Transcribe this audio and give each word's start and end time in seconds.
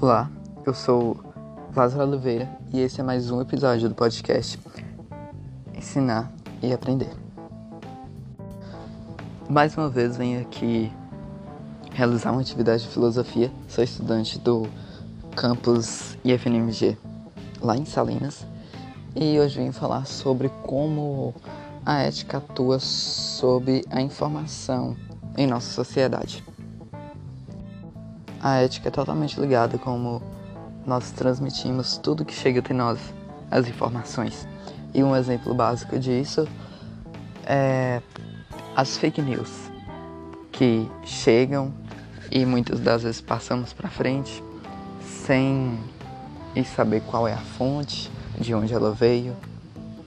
Olá, 0.00 0.30
eu 0.64 0.72
sou 0.72 1.16
Lázaro 1.74 2.08
Oliveira 2.08 2.48
e 2.72 2.78
esse 2.78 3.00
é 3.00 3.02
mais 3.02 3.32
um 3.32 3.40
episódio 3.40 3.88
do 3.88 3.96
podcast 3.96 4.56
Ensinar 5.76 6.32
e 6.62 6.72
Aprender. 6.72 7.10
Mais 9.50 9.76
uma 9.76 9.88
vez 9.88 10.16
venho 10.16 10.40
aqui 10.40 10.92
realizar 11.90 12.30
uma 12.30 12.42
atividade 12.42 12.84
de 12.84 12.90
filosofia. 12.90 13.50
Sou 13.66 13.82
estudante 13.82 14.38
do 14.38 14.68
campus 15.34 16.16
IFNMG 16.24 16.96
lá 17.60 17.76
em 17.76 17.84
Salinas 17.84 18.46
e 19.16 19.36
hoje 19.40 19.60
vim 19.60 19.72
falar 19.72 20.06
sobre 20.06 20.48
como 20.62 21.34
a 21.84 22.02
ética 22.02 22.38
atua 22.38 22.78
sobre 22.78 23.84
a 23.90 24.00
informação 24.00 24.96
em 25.36 25.44
nossa 25.44 25.72
sociedade. 25.72 26.47
A 28.40 28.56
ética 28.56 28.88
é 28.88 28.90
totalmente 28.90 29.40
ligada 29.40 29.78
como 29.78 30.22
nós 30.86 31.10
transmitimos 31.10 31.96
tudo 31.98 32.24
que 32.24 32.34
chega 32.34 32.60
até 32.60 32.72
nós, 32.72 32.98
as 33.50 33.68
informações. 33.68 34.46
E 34.94 35.02
um 35.02 35.14
exemplo 35.14 35.54
básico 35.54 35.98
disso 35.98 36.46
é 37.44 38.00
as 38.76 38.96
fake 38.96 39.20
news 39.20 39.50
que 40.52 40.88
chegam 41.04 41.72
e 42.30 42.44
muitas 42.46 42.80
das 42.80 43.02
vezes 43.02 43.20
passamos 43.20 43.72
para 43.72 43.88
frente 43.88 44.42
sem 45.02 45.78
saber 46.74 47.02
qual 47.02 47.28
é 47.28 47.32
a 47.32 47.38
fonte, 47.38 48.10
de 48.38 48.54
onde 48.54 48.72
ela 48.72 48.92
veio, 48.92 49.36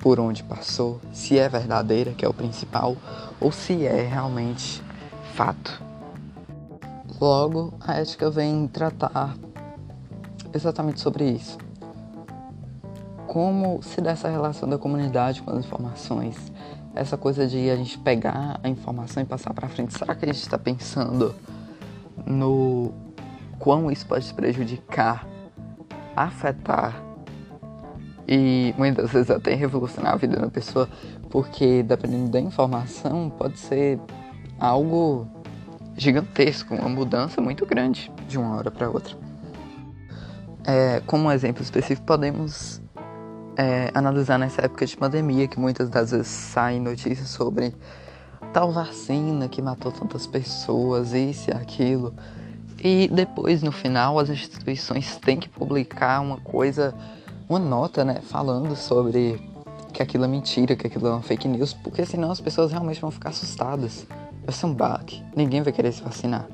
por 0.00 0.20
onde 0.20 0.42
passou, 0.42 1.00
se 1.12 1.38
é 1.38 1.48
verdadeira, 1.48 2.12
que 2.12 2.24
é 2.24 2.28
o 2.28 2.32
principal, 2.32 2.96
ou 3.40 3.50
se 3.50 3.84
é 3.84 4.06
realmente 4.06 4.82
fato. 5.34 5.87
Logo, 7.20 7.74
a 7.80 7.94
ética 7.94 8.30
vem 8.30 8.68
tratar 8.68 9.36
exatamente 10.54 11.00
sobre 11.00 11.28
isso. 11.28 11.58
Como 13.26 13.82
se 13.82 14.00
dá 14.00 14.12
essa 14.12 14.28
relação 14.28 14.68
da 14.68 14.78
comunidade 14.78 15.42
com 15.42 15.50
as 15.50 15.64
informações, 15.64 16.52
essa 16.94 17.16
coisa 17.16 17.46
de 17.46 17.70
a 17.70 17.76
gente 17.76 17.98
pegar 17.98 18.60
a 18.62 18.68
informação 18.68 19.22
e 19.22 19.26
passar 19.26 19.52
para 19.52 19.68
frente. 19.68 19.98
Será 19.98 20.14
que 20.14 20.24
a 20.24 20.32
gente 20.32 20.42
está 20.42 20.56
pensando 20.56 21.34
no 22.24 22.92
quão 23.58 23.90
isso 23.90 24.06
pode 24.06 24.32
prejudicar, 24.32 25.26
afetar 26.14 27.02
e 28.26 28.74
muitas 28.76 29.10
vezes 29.10 29.30
até 29.30 29.54
revolucionar 29.54 30.12
a 30.12 30.16
vida 30.16 30.38
da 30.38 30.48
pessoa, 30.48 30.88
porque 31.30 31.82
dependendo 31.82 32.30
da 32.30 32.40
informação 32.40 33.30
pode 33.30 33.58
ser 33.58 33.98
algo 34.58 35.26
gigantesco, 35.98 36.74
uma 36.74 36.88
mudança 36.88 37.40
muito 37.40 37.66
grande 37.66 38.10
de 38.28 38.38
uma 38.38 38.56
hora 38.56 38.70
para 38.70 38.88
outra. 38.88 39.14
É, 40.64 41.02
como 41.06 41.24
um 41.24 41.32
exemplo 41.32 41.62
específico, 41.62 42.06
podemos 42.06 42.80
é, 43.56 43.90
analisar 43.92 44.38
nessa 44.38 44.64
época 44.64 44.86
de 44.86 44.96
pandemia, 44.96 45.48
que 45.48 45.58
muitas 45.58 45.90
das 45.90 46.12
vezes 46.12 46.28
saem 46.28 46.80
notícias 46.80 47.28
sobre 47.28 47.74
tal 48.52 48.70
vacina 48.70 49.48
que 49.48 49.60
matou 49.60 49.90
tantas 49.90 50.26
pessoas, 50.26 51.12
isso 51.12 51.50
e 51.50 51.52
aquilo. 51.52 52.14
E 52.82 53.08
depois, 53.12 53.60
no 53.62 53.72
final, 53.72 54.18
as 54.20 54.30
instituições 54.30 55.16
têm 55.16 55.36
que 55.36 55.48
publicar 55.48 56.20
uma 56.20 56.36
coisa, 56.36 56.94
uma 57.48 57.58
nota, 57.58 58.04
né, 58.04 58.20
falando 58.22 58.76
sobre 58.76 59.42
que 59.92 60.00
aquilo 60.00 60.24
é 60.24 60.28
mentira, 60.28 60.76
que 60.76 60.86
aquilo 60.86 61.08
é 61.08 61.10
uma 61.10 61.22
fake 61.22 61.48
news, 61.48 61.72
porque 61.72 62.06
senão 62.06 62.30
as 62.30 62.40
pessoas 62.40 62.70
realmente 62.70 63.00
vão 63.00 63.10
ficar 63.10 63.30
assustadas 63.30 64.06
vai 64.48 64.54
ser 64.54 64.64
um 64.64 64.72
baque. 64.72 65.22
Ninguém 65.36 65.60
vai 65.60 65.74
querer 65.74 65.92
se 65.92 66.02
vacinar. 66.02 66.46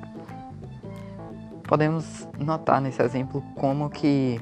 Podemos 1.62 2.26
notar 2.36 2.80
nesse 2.80 3.00
exemplo 3.00 3.40
como 3.54 3.88
que 3.88 4.40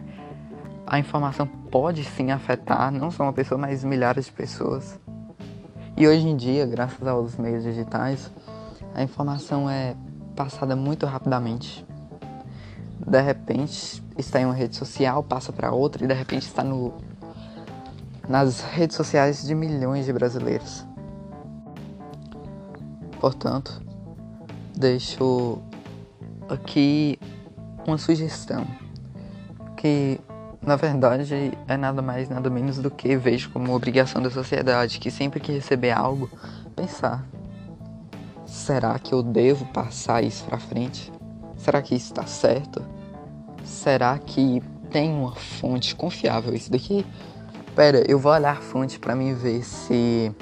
a 0.87 0.99
informação 0.99 1.47
pode 1.47 2.03
sim 2.03 2.31
afetar 2.31 2.91
não 2.91 3.11
só 3.11 3.25
uma 3.25 3.33
pessoa, 3.33 3.59
mas 3.59 3.85
milhares 3.85 4.25
de 4.25 4.33
pessoas. 4.33 4.99
E 5.99 6.09
hoje 6.09 6.27
em 6.27 6.35
dia, 6.35 6.65
graças 6.65 7.07
aos 7.07 7.37
meios 7.37 7.63
digitais, 7.63 8.33
a 8.95 9.03
informação 9.03 9.69
é 9.69 9.95
passada 10.35 10.75
muito 10.75 11.05
rapidamente. 11.05 11.87
De 13.07 13.21
repente 13.21 14.03
está 14.17 14.41
em 14.41 14.47
uma 14.47 14.55
rede 14.55 14.77
social, 14.77 15.23
passa 15.23 15.53
para 15.53 15.71
outra 15.73 16.03
e 16.03 16.09
de 16.09 16.15
repente 16.15 16.47
está 16.47 16.65
no 16.65 16.95
nas 18.27 18.63
redes 18.63 18.97
sociais 18.97 19.45
de 19.45 19.55
milhões 19.55 20.07
de 20.07 20.13
brasileiros. 20.13 20.87
Portanto, 23.23 23.81
deixo 24.77 25.63
aqui 26.49 27.17
uma 27.87 27.97
sugestão 27.97 28.67
que 29.77 30.19
na 30.61 30.75
verdade 30.75 31.53
é 31.69 31.77
nada 31.77 32.03
mais 32.03 32.29
nada 32.29 32.51
menos 32.51 32.79
do 32.79 32.91
que 32.91 33.17
vejo 33.17 33.51
como 33.51 33.73
obrigação 33.77 34.21
da 34.21 34.29
sociedade 34.29 34.99
que 34.99 35.09
sempre 35.09 35.39
que 35.39 35.53
receber 35.53 35.93
algo 35.93 36.29
pensar 36.75 37.25
será 38.45 38.99
que 38.99 39.15
eu 39.15 39.23
devo 39.23 39.67
passar 39.67 40.25
isso 40.25 40.45
para 40.45 40.59
frente? 40.59 41.13
Será 41.57 41.81
que 41.81 41.95
isso 41.95 42.07
está 42.07 42.27
certo? 42.27 42.85
Será 43.63 44.19
que 44.19 44.61
tem 44.91 45.13
uma 45.13 45.37
fonte 45.37 45.95
confiável? 45.95 46.53
Isso 46.55 46.73
daqui 46.73 47.07
pera 47.77 48.03
eu 48.09 48.19
vou 48.19 48.33
olhar 48.33 48.59
a 48.59 48.61
fonte 48.61 48.99
para 48.99 49.15
mim 49.15 49.33
ver 49.33 49.63
se 49.63 50.35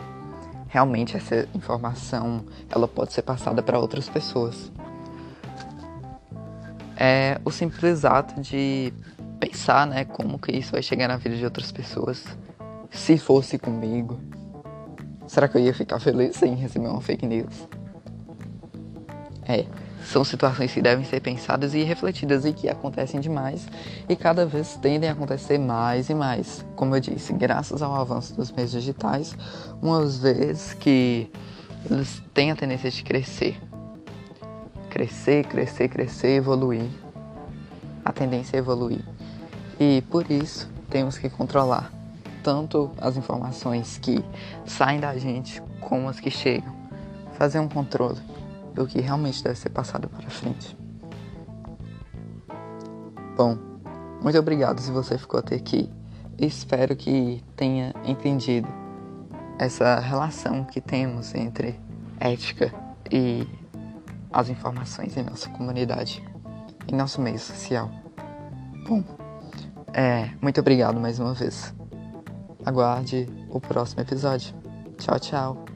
realmente 0.70 1.16
essa 1.16 1.48
informação 1.52 2.44
ela 2.70 2.86
pode 2.86 3.12
ser 3.12 3.22
passada 3.22 3.60
para 3.60 3.78
outras 3.78 4.08
pessoas. 4.08 4.70
É 6.96 7.40
o 7.44 7.50
simples 7.50 8.04
ato 8.04 8.40
de 8.40 8.92
pensar, 9.40 9.86
né, 9.86 10.04
como 10.04 10.38
que 10.38 10.52
isso 10.52 10.72
vai 10.72 10.82
chegar 10.82 11.08
na 11.08 11.16
vida 11.16 11.36
de 11.36 11.44
outras 11.44 11.72
pessoas. 11.72 12.24
Se 12.90 13.18
fosse 13.18 13.58
comigo, 13.58 14.20
será 15.26 15.48
que 15.48 15.58
eu 15.58 15.62
ia 15.62 15.74
ficar 15.74 15.98
feliz 15.98 16.40
em 16.42 16.54
receber 16.54 16.86
uma 16.86 17.00
fake 17.00 17.26
news? 17.26 17.68
É, 19.48 19.66
são 20.04 20.24
situações 20.24 20.72
que 20.72 20.82
devem 20.82 21.04
ser 21.04 21.20
pensadas 21.20 21.74
e 21.74 21.82
refletidas 21.82 22.44
e 22.44 22.52
que 22.52 22.68
acontecem 22.68 23.20
demais 23.20 23.66
e 24.08 24.16
cada 24.16 24.46
vez 24.46 24.76
tendem 24.76 25.08
a 25.08 25.12
acontecer 25.12 25.58
mais 25.58 26.08
e 26.08 26.14
mais. 26.14 26.64
Como 26.74 26.96
eu 26.96 27.00
disse, 27.00 27.32
graças 27.32 27.82
ao 27.82 27.94
avanço 27.94 28.34
dos 28.34 28.50
meios 28.50 28.70
digitais, 28.70 29.36
uma 29.80 30.04
vez 30.06 30.74
que 30.74 31.30
eles 31.88 32.22
têm 32.34 32.50
a 32.50 32.56
tendência 32.56 32.90
de 32.90 33.02
crescer. 33.02 33.60
Crescer, 34.88 35.46
crescer, 35.46 35.88
crescer, 35.88 36.36
evoluir. 36.36 36.88
A 38.04 38.12
tendência 38.12 38.56
é 38.56 38.58
evoluir. 38.58 39.04
E 39.78 40.02
por 40.10 40.30
isso 40.30 40.68
temos 40.88 41.16
que 41.16 41.30
controlar 41.30 41.92
tanto 42.42 42.90
as 42.98 43.16
informações 43.16 43.98
que 43.98 44.24
saem 44.66 44.98
da 44.98 45.16
gente 45.16 45.62
como 45.80 46.08
as 46.08 46.18
que 46.18 46.30
chegam. 46.30 46.74
Fazer 47.38 47.60
um 47.60 47.68
controle 47.68 48.18
do 48.74 48.86
que 48.86 49.00
realmente 49.00 49.42
deve 49.42 49.58
ser 49.58 49.70
passado 49.70 50.08
para 50.08 50.28
frente. 50.30 50.76
Bom, 53.36 53.56
muito 54.22 54.38
obrigado 54.38 54.80
se 54.80 54.90
você 54.90 55.16
ficou 55.16 55.40
até 55.40 55.56
aqui. 55.56 55.90
Espero 56.38 56.94
que 56.96 57.42
tenha 57.56 57.94
entendido 58.04 58.68
essa 59.58 59.98
relação 59.98 60.64
que 60.64 60.80
temos 60.80 61.34
entre 61.34 61.78
ética 62.18 62.72
e 63.10 63.46
as 64.32 64.48
informações 64.48 65.16
em 65.16 65.22
nossa 65.22 65.48
comunidade, 65.50 66.22
em 66.88 66.94
nosso 66.94 67.20
meio 67.20 67.38
social. 67.38 67.90
Bom, 68.88 69.04
é, 69.92 70.30
muito 70.40 70.60
obrigado 70.60 70.98
mais 71.00 71.18
uma 71.18 71.34
vez. 71.34 71.74
Aguarde 72.64 73.28
o 73.48 73.60
próximo 73.60 74.02
episódio. 74.02 74.54
Tchau, 74.98 75.18
tchau. 75.18 75.69